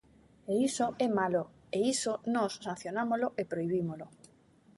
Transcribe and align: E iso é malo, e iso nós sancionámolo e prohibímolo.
E 0.51 0.53
iso 0.69 0.87
é 1.05 1.07
malo, 1.19 1.43
e 1.77 1.79
iso 1.93 2.13
nós 2.35 2.51
sancionámolo 2.65 3.27
e 3.41 3.43
prohibímolo. 3.51 4.05